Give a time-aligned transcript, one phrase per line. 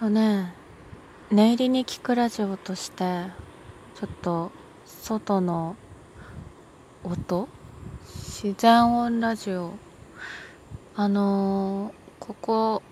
[0.00, 0.54] とね
[1.30, 3.26] 寝入りに聞くラジオとして
[3.96, 4.50] ちょっと
[4.86, 5.76] 外の
[7.04, 7.48] 音？
[8.06, 9.74] 自然音ラジオ？
[10.96, 12.82] あのー、ここ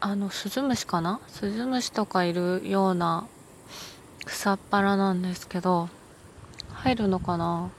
[0.00, 1.20] あのスズムシかな？
[1.28, 3.28] スズムシとかいるような
[4.24, 5.88] 草っぱらなんですけど
[6.72, 7.70] 入るのかな？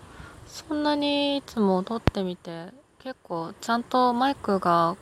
[0.47, 2.67] そんなにいつも撮ってみて
[2.99, 4.95] 結構ちゃんとマイクが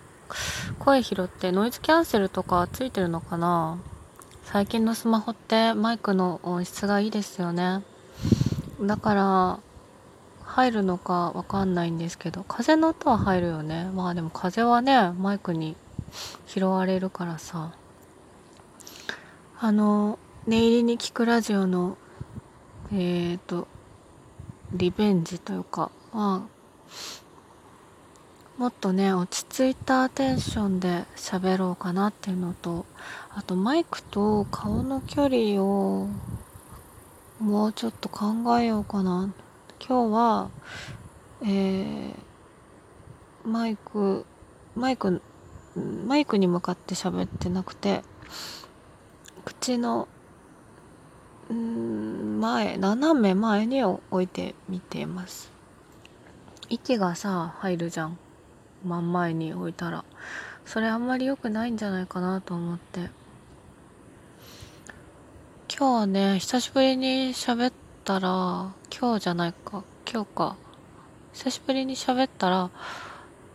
[0.80, 3.78] 声拾ってノイズキャンセルとかついてるのかな？
[4.44, 7.84] 最近のスマホってマイクの音質がいいですよね。
[8.82, 9.60] だから
[10.44, 13.90] 入るのかわかんないんですけど風の音は入るよね。
[13.94, 15.76] まあでも風はねマイクに
[16.48, 17.74] 拾われるからさ。
[19.60, 20.18] あの
[20.48, 21.98] 寝入りに聞くラジオの
[22.92, 23.68] えっ、ー、と
[24.74, 26.52] リベンジというかまあ
[28.62, 32.86] もっとね落ち着いたテンションで喋ろうかなっていうのと
[33.32, 36.08] あとマイクと顔の距離を
[37.40, 39.34] もうちょっと考えようかな。
[39.84, 40.52] 今日は
[41.42, 42.14] えー、
[43.44, 44.28] マイク
[44.76, 45.24] マイク
[46.06, 48.04] マイクに向かって喋ってなくて
[49.44, 50.08] 口の
[51.52, 55.52] ん前斜め前に置いてみています。
[56.70, 58.20] 息がさ入るじゃん。
[58.84, 60.04] 真ん前に置いたら。
[60.66, 63.10] それあんまり良くないんじゃないかなと思って。
[65.76, 69.84] 今日はね久しぶりに喋ったら今日じゃないか。
[70.12, 70.56] 今日か。
[71.34, 72.70] 久しぶりに喋ったら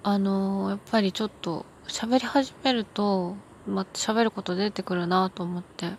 [0.03, 5.93] あのー、やっぱりちょっと喋り始めるとまた喋ること出てくるなと思って。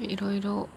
[0.00, 0.68] いろいろ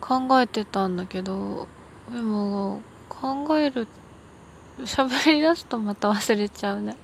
[0.00, 1.66] 考えてたんだけど
[2.12, 4.03] でも考えるって
[4.80, 6.96] 喋り出すとまた忘れちゃうね。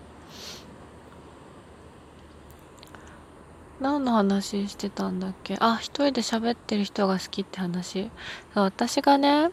[3.81, 5.57] 何の話してたんだっけ？
[5.61, 8.11] あ一人で喋ってる人が好きって話。
[8.55, 9.51] 私がね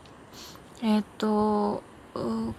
[0.81, 1.83] えっ、ー、と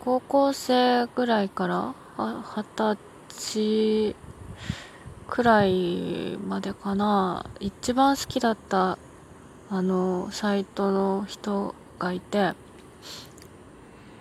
[0.01, 2.97] 高校生ぐらいから二十
[3.29, 4.17] 歳
[5.29, 7.45] くらいまでかな。
[7.61, 8.97] 一番好きだった
[9.69, 12.55] あのサイトの人がいて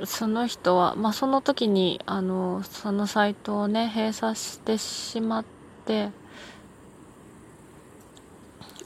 [0.05, 5.45] その人は、まあ、その時にあのそのサイトをね閉鎖してしまっ
[5.85, 6.09] て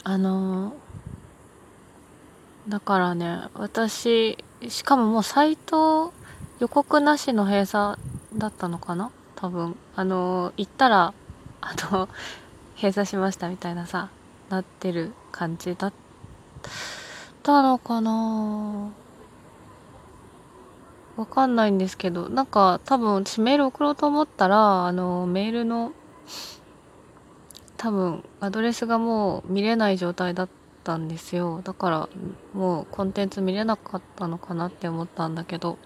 [0.04, 0.74] あの
[2.68, 6.14] だからね私しかももうサイト
[6.60, 8.00] 予告なしの閉鎖
[8.36, 9.12] だったのかな？
[9.36, 9.76] 多分。
[9.96, 11.14] あの行ったら
[11.60, 12.08] あの
[12.78, 14.10] 閉鎖しましたみたいなさ
[14.50, 15.94] なってる感じだっ
[17.42, 19.01] たのかな。
[21.18, 25.94] わかんないんですけど、なんか多分私メール送ろうと思ったら、あの、メールの
[27.78, 30.50] 多分アドレスがもう見れない状態だっ
[30.84, 31.62] たんですよ。
[31.64, 32.10] だから
[32.54, 35.78] もうコンテンツ見れなかったのかなって思ったんだけど。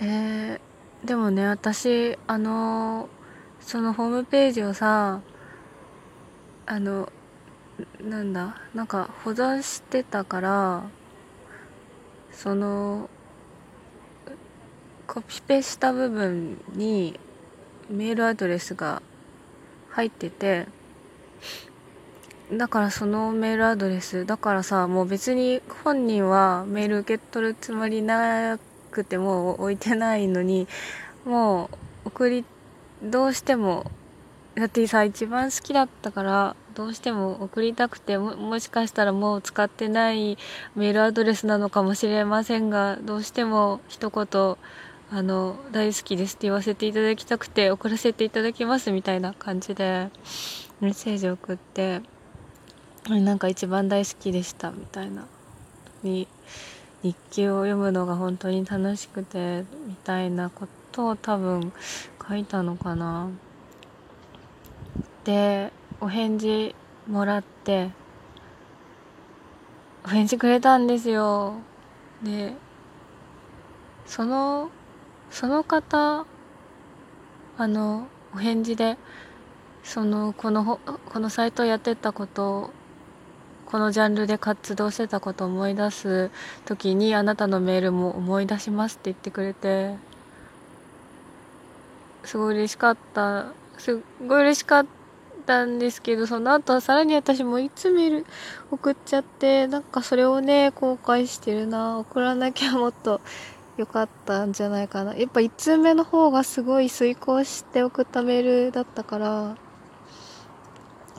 [0.00, 3.08] えー、でもね、私、あの、
[3.60, 5.20] そのホームページをさ、
[6.66, 7.08] あの、
[8.00, 10.82] なんだ、なんか保存してたから、
[12.36, 13.08] その
[15.06, 17.18] コピペした部分に
[17.88, 19.02] メールアドレスが
[19.90, 20.66] 入ってて
[22.52, 28.58] だからそのメールアドレスだからさもう別に本人はメール受け取るつもりな
[28.90, 30.66] くても置いてないのに
[31.24, 31.70] も
[32.04, 32.44] う送り
[33.02, 33.90] どうしても
[34.56, 40.38] だってさ一番好きだったからどうしても送りたくてももしかしたらもう使ってない
[40.76, 44.56] メールアドレスなのかもしれませんがどうしても一言
[45.10, 50.08] あの大好きですって言わせていただきたくて送らせていただきますみたいな感じで
[50.80, 52.00] メッセージ送って
[53.08, 55.26] なんか一番大好きでしたみたいな
[56.02, 56.28] に
[57.02, 61.72] 日記を読むのが本当に楽しくてみたいなことを多分
[62.26, 63.28] 書いたのかな。
[65.24, 66.74] でお返事
[67.08, 67.90] もらって
[70.04, 71.54] お返事くれたんですよ。
[72.22, 72.52] で
[74.06, 74.70] その
[75.30, 76.26] その方
[77.56, 78.98] あのお返事で
[79.82, 80.78] そのこの
[81.10, 82.70] このサイトやってたこと
[83.66, 86.30] このジャンルで活動してたことを思い出す
[86.66, 89.96] 時にあなたのメールも思い出しますって言ってくれて
[92.24, 93.46] すごい嬉しかった。
[93.78, 95.03] すごい嬉しかった
[95.46, 98.26] たんですけどその後さらに私もいつメール
[98.70, 101.98] 送っちゃってなんかそれをね後悔してるな。
[101.98, 103.20] 送らなきゃもっと
[103.76, 105.14] 良かったんじゃないかな。
[105.16, 109.56] やっぱ1通目の方がすごい遂行して送ったメールだったから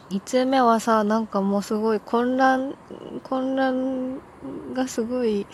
[0.10, 2.75] 2通目はさなんかもうすごい混乱
[3.24, 4.19] 混乱
[4.74, 5.48] がすごい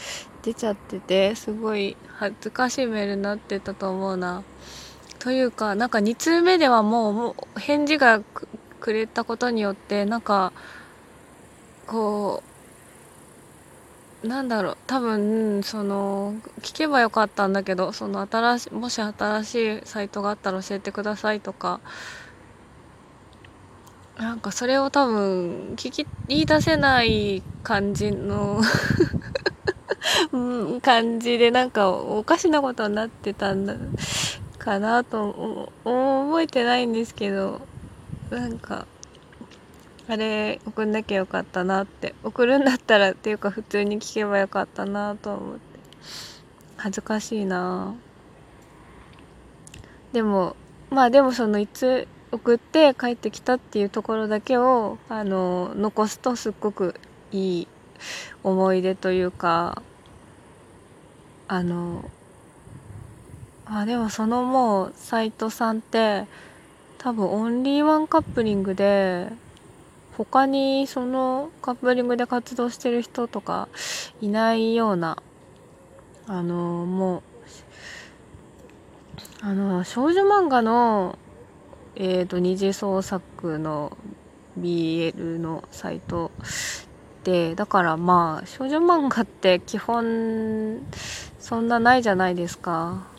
[0.44, 4.44] 出ちゃっててすごい恥ずかしいメールになってたと思うな。
[5.20, 8.22] というかなんか2通目ではもうもう返事が
[8.82, 10.54] くれたことによってなんか
[11.88, 12.44] こ
[14.24, 21.82] うなんだろう多分その聞けばよかったんだけどその新しもし新しいサイトがあったら教えてくださいとか
[24.18, 28.62] なんかそれを多分聞き言い出せない感じの
[30.82, 33.76] 感じでなんかおかしなことになってたんだ
[34.60, 35.30] かなと
[35.86, 37.71] 思覚えてないんですけど。
[38.32, 38.88] なんか
[40.08, 42.16] あれ送んなきゃよかったなって。
[42.24, 45.62] 送るんだったらっていうか普通に聞けばよかったなと思って。
[46.78, 47.94] 恥ずかしいな。
[50.14, 50.56] でも
[50.90, 56.96] まあでもそのいつ送って帰ってきたっていうところだけをあの残すとすっごく
[57.32, 57.68] いい
[58.44, 59.84] 思い出というか
[61.48, 62.10] あの
[63.66, 66.26] あでもそのもう斎藤さんって
[67.02, 69.28] 多分オンリーワンカップリングで
[70.16, 73.70] 他にそのカップリングで活動してる人とか
[74.22, 75.18] いないような
[76.28, 77.22] あのもう
[79.42, 81.18] あの少女漫画の
[81.96, 83.98] えーと、二次創作の
[84.60, 86.32] BL のサイト
[87.24, 90.80] でだからまあ少女漫画って基本
[91.40, 93.11] そんなないじゃないですか。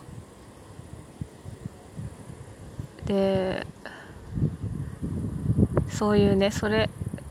[3.07, 3.67] で
[5.89, 6.89] そういうねそれ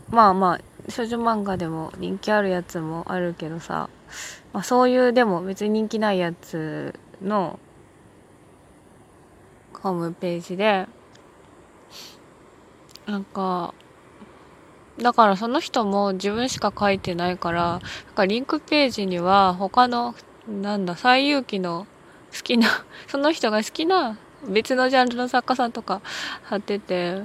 [0.09, 3.89] まあまあ少女漫画でも人気あるやつもあるけどさ、
[4.53, 7.59] まあ、そういうでも別に人気ないやつの
[9.73, 10.88] ホームページで
[13.07, 13.74] なんか
[15.00, 17.81] だからその人も自分しか書いてないからなん
[18.15, 20.13] かリンクページには他の
[20.47, 21.88] なんだ最有機の
[22.35, 22.67] 好きな
[23.07, 24.17] その人が好きな
[24.47, 26.01] 別のジャンルの作家さんとか
[26.43, 27.21] 貼ってて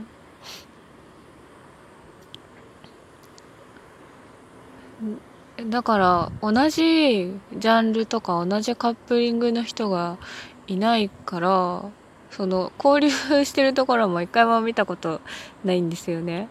[5.71, 10.19] だから同じジャンルとか同じカップリングの人が
[10.67, 11.85] いないから
[12.31, 15.21] その交流してるところも一回も見たこと
[15.65, 16.49] ないんですよね。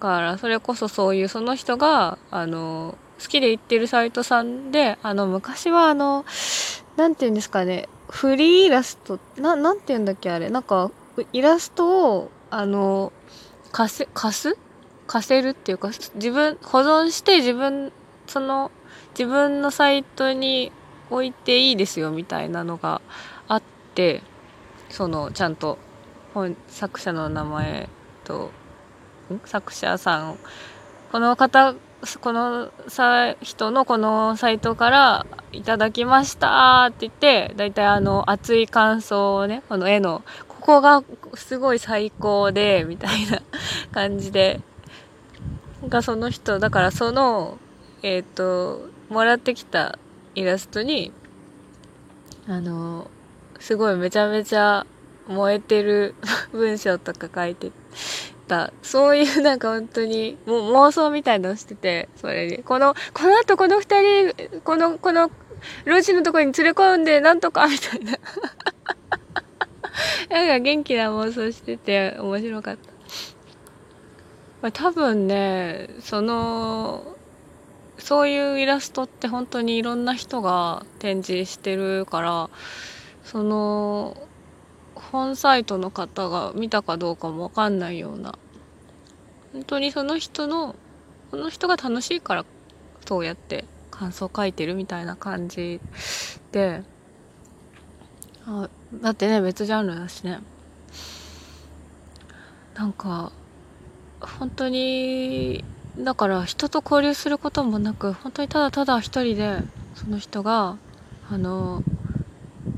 [0.00, 6.24] だからそれこそそういうその人があの好きで行ってるサイトさんであの昔はあの
[6.96, 10.50] 何て言うんですかねフリーイラストななんて言うんだっけあれ？
[10.50, 10.90] なんか
[11.32, 13.12] イラストをあの
[13.72, 14.58] 貸せ貸す？
[15.06, 17.92] 貸せるっていうか自分保存して自分
[18.26, 18.70] その
[19.10, 20.72] 自分のサイトに
[21.10, 23.00] 置いていいですよみたいなのが
[23.46, 23.62] あっ
[23.94, 24.22] て
[24.90, 25.78] そのちゃんと
[26.34, 27.88] 本作者の名前
[28.24, 28.50] と
[29.44, 30.38] 作者さん。
[31.10, 31.74] この方
[32.20, 41.02] このさ人のこのサイトからいただきましたって言って大体あの熱い感想をねこの絵のここが
[41.34, 43.42] すごい最高でみたいな
[43.90, 44.60] 感じで
[45.88, 47.58] がその人だからその
[48.02, 49.98] えっ、ー、ともらってきた
[50.36, 51.12] イラストに
[52.46, 53.10] あの
[53.58, 54.86] すごいめちゃめちゃ
[55.26, 56.14] 燃えてる
[56.52, 57.72] 文章とか書いて。
[58.82, 62.58] そういうなんか本当に、もう妄想みたいのをしてて、それで。
[62.58, 65.30] この、この後この二人、この、この、
[65.84, 68.12] 路地のとこに連れ込んで、なんとか、みたいな。
[70.30, 72.90] なんか元気な妄想してて面白かった。
[74.62, 77.16] まあ、多分ね、その、
[77.98, 82.50] そういうイラストって本当にいろんな人が展示してるから、
[83.24, 84.27] その
[85.00, 88.38] 本サイトの方が見たかどうかもわかんないような。
[89.52, 90.76] 本当にその人の
[91.30, 92.44] この人が楽しいから
[93.06, 95.80] そうやって感想書いてるみたいな感じ
[96.52, 96.82] で。
[98.46, 100.40] あだってね別ジャンルだしね。
[102.74, 103.32] なんか
[104.20, 105.64] 本当に
[105.98, 109.58] だから人と交流することもなく本当にただただ一人で
[109.96, 110.76] その人が
[111.30, 111.82] あの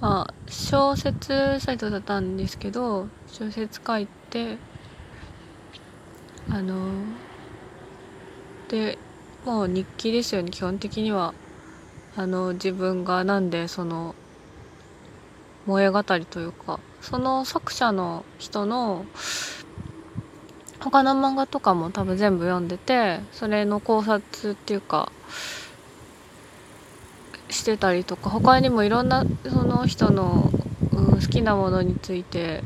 [0.00, 4.56] まあ小説サイトだったんですけど小説書いて
[6.48, 6.90] あの
[8.68, 8.98] で
[9.44, 10.50] もう日記ですよね。
[10.50, 11.34] 基本的には
[12.16, 14.14] あの自分がなんでその
[15.66, 19.04] 萌え語りというかその作者の人の
[20.80, 25.12] 他の漫画とかも多分全部読んでてそれの考察っていうか
[27.60, 30.50] してたりとか他にもいろんなその人の、
[30.92, 32.64] うん、好きなものについて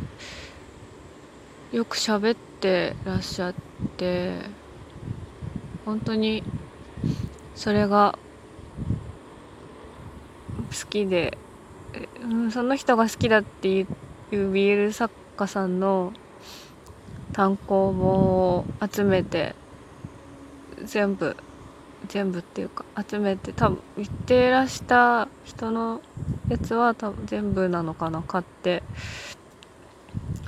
[1.72, 3.54] よく喋ってらっしゃっ
[3.96, 4.36] て
[5.84, 6.44] 本当に
[7.56, 8.16] それが
[10.70, 11.36] 好きで、
[12.22, 13.86] うん、その人が好きだっていう
[14.30, 16.12] BL 作家さんの
[17.32, 18.04] 単行本
[18.58, 19.56] を集めて
[20.84, 21.36] 全部
[22.08, 26.00] 全部っていうか集めて多分言ってらした人の
[26.48, 28.82] やつは多分全部なのかな買って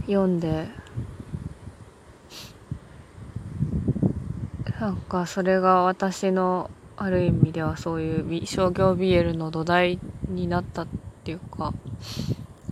[0.06, 0.68] 読んで
[4.80, 9.98] なんかそれが私のある意味ではそういう商業 BL の土台
[10.28, 10.86] になったっ
[11.24, 11.74] ていうか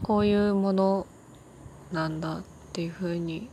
[0.03, 1.07] こういうもの
[1.93, 3.49] なんだっていう風に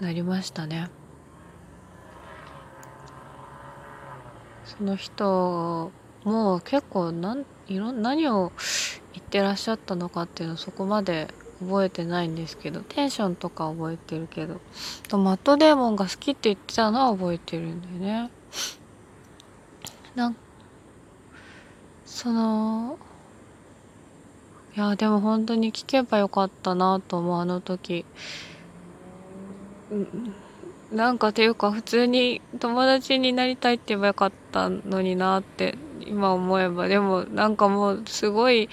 [0.00, 0.88] なりましたね。
[4.78, 5.90] その人
[6.24, 8.52] も結構なんいろ何を
[9.12, 11.28] 言ってらっしゃったのかっていうのそこまで
[11.60, 14.60] 覚えてないんですけどテンションとか覚えてるけど
[15.08, 18.30] とマットデーモンが好きって言ってたのは覚えてるんだよね。
[20.14, 20.36] なん
[22.04, 22.98] その
[24.76, 28.04] いやでも本当に聞けばよかったなと思うあの時。
[30.92, 36.88] なんかていうか普通に友達になりたいって言えばよかったのになって今思えば。
[36.88, 38.68] でもなんかもうすごい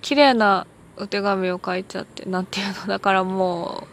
[0.00, 0.66] 綺麗な
[0.96, 3.88] お手紙を書いちゃってなんていうのだからも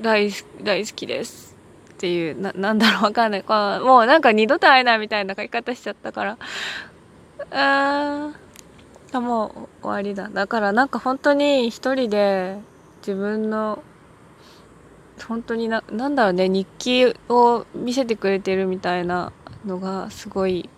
[0.00, 0.30] う大
[0.62, 1.56] 大好きです
[1.94, 3.44] っていうななんだろうわかんない。
[3.48, 6.38] もうなんか二度と会えないみたいな書き方しちゃったから。
[7.50, 8.32] あ
[9.12, 10.28] あもう終わりだ。
[10.28, 12.58] だからなんか本当に一人で
[13.00, 13.82] 自分の
[15.24, 19.32] 本当にななんだろうね日記を見せてくれてるみたいな
[19.64, 20.68] のがすごい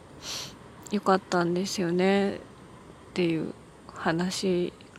[0.90, 2.38] 良かったんですよねっ
[3.14, 3.52] ていう
[3.92, 4.72] 話